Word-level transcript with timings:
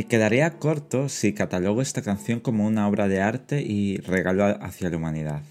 Me 0.00 0.06
quedaría 0.06 0.58
corto 0.58 1.10
si 1.10 1.34
catalogo 1.34 1.82
esta 1.82 2.00
canción 2.00 2.40
como 2.40 2.66
una 2.66 2.88
obra 2.88 3.06
de 3.06 3.20
arte 3.20 3.60
y 3.60 3.98
regalo 3.98 4.46
hacia 4.46 4.88
la 4.88 4.96
humanidad. 4.96 5.42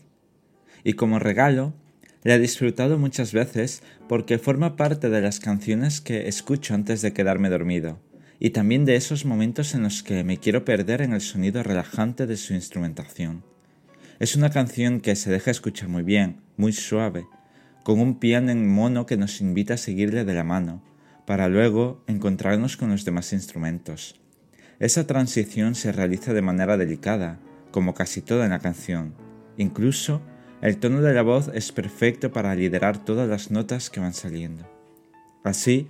Y 0.84 0.94
como 0.94 1.20
regalo, 1.20 1.76
la 2.24 2.34
he 2.34 2.40
disfrutado 2.40 2.98
muchas 2.98 3.32
veces 3.32 3.84
porque 4.08 4.40
forma 4.40 4.76
parte 4.76 5.12
de 5.12 5.22
las 5.22 5.40
canciones 5.40 6.02
que 6.02 6.28
escucho 6.28 6.74
antes 6.74 7.04
de 7.04 7.14
quedarme 7.14 7.52
dormido, 7.52 8.00
y 8.40 8.50
también 8.50 8.86
de 8.86 8.96
esos 8.96 9.24
momentos 9.24 9.76
en 9.76 9.84
los 9.84 10.02
que 10.02 10.24
me 10.24 10.38
quiero 10.38 10.66
perder 10.66 11.04
en 11.04 11.14
el 11.14 11.22
sonido 11.22 11.62
relajante 11.62 12.26
de 12.26 12.36
su 12.36 12.56
instrumentación. 12.56 13.44
Es 14.18 14.36
una 14.36 14.50
canción 14.50 15.00
que 15.00 15.16
se 15.16 15.30
deja 15.30 15.52
escuchar 15.52 15.90
muy 15.90 16.02
bien, 16.02 16.38
muy 16.58 16.74
suave, 16.74 17.28
con 17.84 18.00
un 18.00 18.18
piano 18.18 18.50
en 18.50 18.68
mono 18.68 19.06
que 19.06 19.16
nos 19.16 19.42
invita 19.42 19.76
a 19.76 19.78
seguirle 19.78 20.26
de 20.26 20.34
la 20.34 20.44
mano, 20.44 20.82
para 21.28 21.50
luego 21.50 22.04
encontrarnos 22.08 22.78
con 22.78 22.90
los 22.90 23.06
demás 23.06 23.32
instrumentos. 23.32 24.20
Esa 24.80 25.06
transición 25.06 25.76
se 25.76 25.92
realiza 25.92 26.34
de 26.34 26.42
manera 26.42 26.78
delicada, 26.78 27.38
como 27.72 27.94
casi 27.94 28.22
toda 28.22 28.46
en 28.46 28.52
la 28.52 28.60
canción. 28.60 29.14
Incluso 29.58 30.22
el 30.62 30.78
tono 30.78 31.02
de 31.02 31.14
la 31.14 31.22
voz 31.22 31.52
es 31.54 31.74
perfecto 31.74 32.32
para 32.32 32.56
liderar 32.56 33.04
todas 33.04 33.28
las 33.28 33.52
notas 33.52 33.90
que 33.90 34.00
van 34.00 34.14
saliendo. 34.14 34.66
Así, 35.44 35.90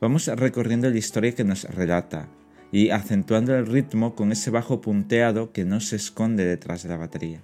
vamos 0.00 0.28
recorriendo 0.28 0.88
la 0.88 0.96
historia 0.96 1.34
que 1.34 1.44
nos 1.44 1.64
relata 1.64 2.28
y 2.70 2.90
acentuando 2.90 3.56
el 3.56 3.66
ritmo 3.66 4.14
con 4.14 4.30
ese 4.30 4.50
bajo 4.50 4.80
punteado 4.80 5.52
que 5.52 5.64
no 5.64 5.80
se 5.80 5.96
esconde 5.96 6.44
detrás 6.44 6.84
de 6.84 6.88
la 6.88 6.96
batería. 6.96 7.42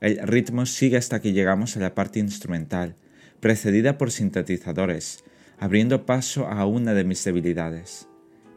El 0.00 0.18
ritmo 0.26 0.64
sigue 0.64 0.96
hasta 0.96 1.20
que 1.20 1.32
llegamos 1.32 1.76
a 1.76 1.80
la 1.80 1.94
parte 1.94 2.20
instrumental, 2.20 2.96
precedida 3.40 3.98
por 3.98 4.10
sintetizadores, 4.10 5.24
abriendo 5.58 6.06
paso 6.06 6.46
a 6.46 6.64
una 6.64 6.94
de 6.94 7.04
mis 7.04 7.22
debilidades. 7.22 8.08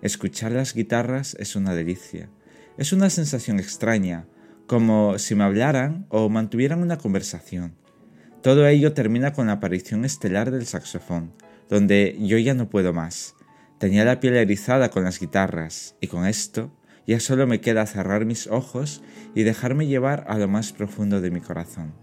Escuchar 0.01 0.53
las 0.53 0.73
guitarras 0.73 1.35
es 1.39 1.55
una 1.55 1.73
delicia. 1.73 2.29
Es 2.77 2.93
una 2.93 3.09
sensación 3.09 3.59
extraña, 3.59 4.27
como 4.65 5.19
si 5.19 5.35
me 5.35 5.43
hablaran 5.43 6.05
o 6.09 6.29
mantuvieran 6.29 6.81
una 6.81 6.97
conversación. 6.97 7.75
Todo 8.41 8.65
ello 8.67 8.93
termina 8.93 9.33
con 9.33 9.47
la 9.47 9.53
aparición 9.53 10.05
estelar 10.05 10.51
del 10.51 10.65
saxofón, 10.65 11.33
donde 11.67 12.15
yo 12.19 12.37
ya 12.37 12.53
no 12.53 12.69
puedo 12.69 12.93
más. 12.93 13.35
Tenía 13.77 14.05
la 14.05 14.21
piel 14.21 14.35
erizada 14.35 14.89
con 14.89 15.03
las 15.03 15.19
guitarras, 15.19 15.95
y 15.99 16.07
con 16.07 16.25
esto 16.25 16.71
ya 17.05 17.19
solo 17.19 17.47
me 17.47 17.59
queda 17.59 17.85
cerrar 17.85 18.23
mis 18.23 18.47
ojos 18.47 19.01
y 19.35 19.43
dejarme 19.43 19.87
llevar 19.87 20.25
a 20.29 20.37
lo 20.37 20.47
más 20.47 20.71
profundo 20.71 21.19
de 21.19 21.31
mi 21.31 21.41
corazón. 21.41 21.93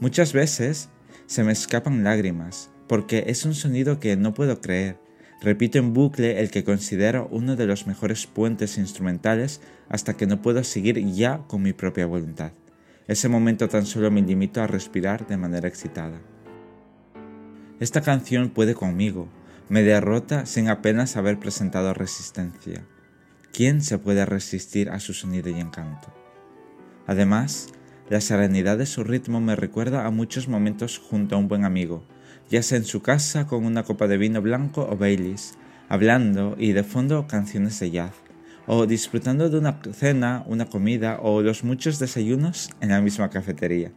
Muchas 0.00 0.32
veces 0.32 0.90
se 1.26 1.42
me 1.42 1.52
escapan 1.52 2.04
lágrimas, 2.04 2.70
porque 2.86 3.24
es 3.26 3.44
un 3.44 3.54
sonido 3.54 3.98
que 3.98 4.16
no 4.16 4.34
puedo 4.34 4.60
creer, 4.60 5.00
Repito 5.40 5.78
en 5.78 5.94
bucle 5.94 6.40
el 6.40 6.50
que 6.50 6.64
considero 6.64 7.28
uno 7.30 7.54
de 7.54 7.66
los 7.66 7.86
mejores 7.86 8.26
puentes 8.26 8.76
instrumentales 8.76 9.60
hasta 9.88 10.16
que 10.16 10.26
no 10.26 10.42
puedo 10.42 10.64
seguir 10.64 10.98
ya 11.12 11.38
con 11.46 11.62
mi 11.62 11.72
propia 11.72 12.06
voluntad. 12.06 12.52
Ese 13.06 13.28
momento 13.28 13.68
tan 13.68 13.86
solo 13.86 14.10
me 14.10 14.20
limito 14.20 14.60
a 14.60 14.66
respirar 14.66 15.26
de 15.26 15.36
manera 15.36 15.68
excitada. 15.68 16.20
Esta 17.78 18.00
canción 18.00 18.50
puede 18.50 18.74
conmigo, 18.74 19.28
me 19.68 19.82
derrota 19.82 20.44
sin 20.46 20.68
apenas 20.68 21.16
haber 21.16 21.38
presentado 21.38 21.94
resistencia. 21.94 22.84
¿Quién 23.52 23.80
se 23.80 23.98
puede 23.98 24.26
resistir 24.26 24.90
a 24.90 24.98
su 24.98 25.14
sonido 25.14 25.50
y 25.50 25.60
encanto? 25.60 26.12
Además, 27.06 27.68
la 28.10 28.20
serenidad 28.20 28.78
de 28.78 28.86
su 28.86 29.04
ritmo 29.04 29.40
me 29.40 29.54
recuerda 29.54 30.06
a 30.06 30.10
muchos 30.10 30.48
momentos 30.48 30.98
junto 30.98 31.36
a 31.36 31.38
un 31.38 31.48
buen 31.48 31.64
amigo, 31.64 32.02
ya 32.48 32.62
sea 32.62 32.78
en 32.78 32.84
su 32.84 33.02
casa 33.02 33.46
con 33.46 33.64
una 33.64 33.82
copa 33.82 34.06
de 34.06 34.18
vino 34.18 34.40
blanco 34.42 34.88
o 34.90 34.96
Baileys, 34.96 35.54
hablando 35.88 36.56
y 36.58 36.72
de 36.72 36.82
fondo 36.82 37.26
canciones 37.26 37.78
de 37.80 37.90
jazz, 37.90 38.14
o 38.66 38.86
disfrutando 38.86 39.48
de 39.48 39.58
una 39.58 39.80
cena, 39.92 40.44
una 40.46 40.66
comida 40.66 41.18
o 41.20 41.42
los 41.42 41.64
muchos 41.64 41.98
desayunos 41.98 42.70
en 42.80 42.90
la 42.90 43.00
misma 43.00 43.30
cafetería. 43.30 43.92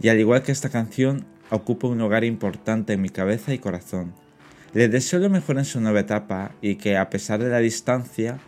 Y 0.00 0.08
al 0.08 0.20
igual 0.20 0.42
que 0.42 0.52
esta 0.52 0.68
canción, 0.68 1.26
ocupa 1.50 1.88
un 1.88 1.98
lugar 1.98 2.24
importante 2.24 2.92
en 2.92 3.02
mi 3.02 3.08
cabeza 3.08 3.54
y 3.54 3.58
corazón. 3.58 4.14
Le 4.74 4.88
deseo 4.88 5.20
lo 5.20 5.30
mejor 5.30 5.58
en 5.58 5.64
su 5.64 5.80
nueva 5.80 6.00
etapa 6.00 6.52
y 6.60 6.76
que 6.76 6.96
a 6.96 7.08
pesar 7.08 7.42
de 7.42 7.50
la 7.50 7.58
distancia, 7.58 8.38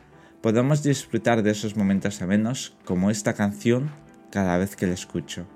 podamos 0.42 0.82
disfrutar 0.82 1.42
de 1.42 1.50
esos 1.50 1.76
momentos 1.76 2.22
amenos 2.22 2.76
como 2.84 3.10
esta 3.10 3.34
canción 3.34 3.90
cada 4.30 4.58
vez 4.58 4.76
que 4.76 4.86
la 4.86 4.94
escucho. 4.94 5.46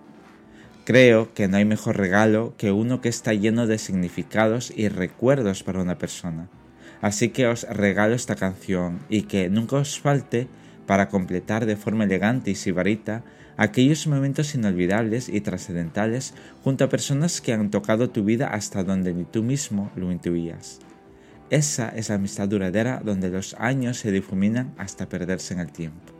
Creo 0.84 1.32
que 1.32 1.46
no 1.46 1.58
hay 1.58 1.64
mejor 1.64 1.96
regalo 1.96 2.54
que 2.56 2.72
uno 2.72 3.00
que 3.00 3.08
está 3.08 3.34
lleno 3.34 3.68
de 3.68 3.78
significados 3.78 4.72
y 4.74 4.88
recuerdos 4.88 5.62
para 5.62 5.80
una 5.80 5.96
persona. 5.96 6.48
Así 7.00 7.28
que 7.28 7.46
os 7.46 7.62
regalo 7.68 8.14
esta 8.14 8.34
canción 8.34 8.98
y 9.08 9.22
que 9.22 9.48
nunca 9.48 9.76
os 9.76 10.00
falte 10.00 10.48
para 10.86 11.08
completar 11.08 11.66
de 11.66 11.76
forma 11.76 12.04
elegante 12.04 12.50
y 12.50 12.56
sibarita 12.56 13.22
aquellos 13.56 14.08
momentos 14.08 14.56
inolvidables 14.56 15.28
y 15.28 15.40
trascendentales 15.40 16.34
junto 16.64 16.84
a 16.84 16.88
personas 16.88 17.40
que 17.40 17.52
han 17.52 17.70
tocado 17.70 18.10
tu 18.10 18.24
vida 18.24 18.48
hasta 18.48 18.82
donde 18.82 19.14
ni 19.14 19.24
tú 19.24 19.44
mismo 19.44 19.92
lo 19.94 20.10
intuías. 20.10 20.80
Esa 21.50 21.90
es 21.90 22.08
la 22.08 22.16
amistad 22.16 22.48
duradera 22.48 23.00
donde 23.04 23.28
los 23.28 23.54
años 23.54 23.98
se 23.98 24.10
difuminan 24.10 24.74
hasta 24.78 25.08
perderse 25.08 25.54
en 25.54 25.60
el 25.60 25.70
tiempo. 25.70 26.12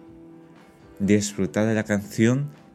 Disfrutad 1.00 1.67
de 1.67 1.75
la 1.75 1.84
canción 1.84 2.50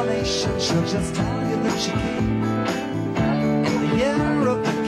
explanation. 0.00 0.58
She'll 0.60 0.86
just 0.86 1.14
tell 1.14 1.50
you 1.50 1.56
that 1.62 1.78
she 1.78 1.90
came 1.90 2.42
in 3.66 3.90
the 3.90 3.96
year 3.96 4.48
of 4.48 4.64
the 4.64 4.80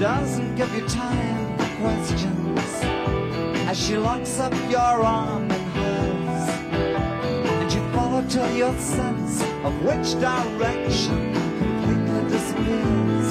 doesn't 0.00 0.54
give 0.56 0.74
you 0.74 0.86
time 0.86 1.56
for 1.56 1.76
questions 1.80 2.60
as 3.70 3.78
she 3.80 3.96
locks 3.96 4.38
up 4.38 4.52
your 4.70 4.80
arms 4.80 5.53
till 8.34 8.52
your 8.56 8.76
sense 8.78 9.42
of 9.62 9.72
which 9.84 10.18
direction 10.18 11.32
completely 11.60 12.22
disappears. 12.34 13.30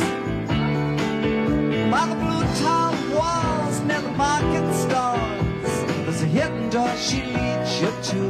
By 1.92 2.04
the 2.08 2.16
blue 2.24 2.46
tiled 2.62 3.14
walls 3.14 3.82
near 3.82 4.00
the 4.00 4.12
market 4.12 4.66
stalls 4.74 5.76
There's 6.06 6.22
a 6.22 6.26
hidden 6.26 6.70
door 6.70 6.96
she 6.96 7.20
leads 7.36 7.82
you 7.82 7.92
to. 8.12 8.22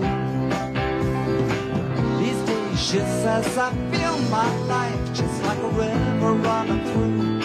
These 2.21 2.41
days 2.49 2.79
she 2.87 2.99
says 3.21 3.55
I 3.55 3.69
feel 3.91 4.17
my 4.37 4.49
life 4.65 5.13
just 5.13 5.43
like 5.43 5.59
a 5.59 5.71
river 5.83 6.33
running 6.47 6.83
through 6.89 7.39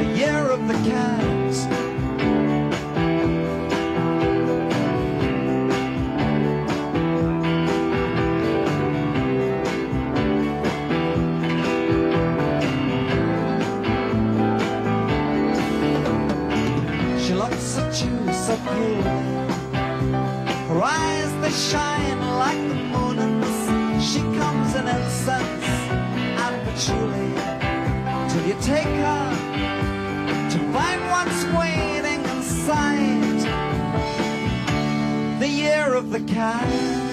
The 0.00 0.08
year 0.20 0.42
of 0.50 0.68
the 0.68 0.74
cat 0.90 1.43
shine 21.54 22.20
like 22.20 22.62
the 22.68 22.74
moon 22.74 23.18
in 23.18 23.40
the 23.40 23.52
sea. 23.62 24.00
She 24.10 24.20
comes 24.38 24.74
in 24.74 24.86
incense 24.88 25.66
and 26.42 26.54
patchouli 26.64 27.30
till 28.30 28.44
you 28.48 28.56
take 28.60 28.94
her 29.06 29.26
to 30.52 30.58
find 30.74 31.00
what's 31.12 31.44
waiting 31.60 32.20
inside 32.34 33.40
the 35.38 35.48
year 35.48 35.94
of 35.94 36.10
the 36.10 36.20
cat. 36.20 37.03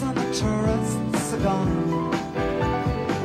And 0.00 0.16
the 0.16 0.32
tourists 0.32 1.32
are 1.34 1.40
gone. 1.40 2.12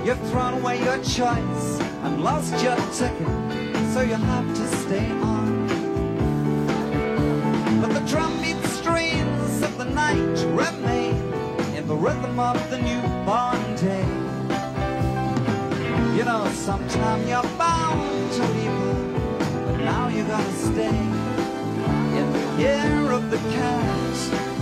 You've 0.04 0.20
thrown 0.32 0.56
away 0.56 0.84
your 0.84 0.98
choice 0.98 1.80
and 2.04 2.24
lost 2.24 2.52
your 2.64 2.76
ticket, 2.92 3.28
so 3.94 4.02
you 4.02 4.16
have 4.16 4.48
to 4.56 4.68
stay 4.78 5.12
on. 5.12 5.68
But 7.80 7.94
the 7.94 8.00
drumbeat 8.08 8.64
strains 8.66 9.62
of 9.62 9.78
the 9.78 9.86
night 9.86 10.38
remain 10.48 11.16
in 11.76 11.88
the 11.88 11.96
rhythm 11.96 12.40
of 12.40 12.58
the 12.72 12.80
newborn 12.80 13.76
day. 13.76 14.08
You 16.18 16.26
know, 16.26 16.50
sometime 16.54 17.28
you're 17.28 17.44
bound 17.58 18.32
to 18.34 18.48
leave 18.48 18.74
but 19.66 19.78
now 19.78 20.08
you 20.08 20.24
gotta 20.24 20.54
stay 20.54 20.98
in 22.20 22.34
the 22.34 22.62
year 22.62 23.12
of 23.12 23.30
the 23.30 23.38
cat. 23.38 24.53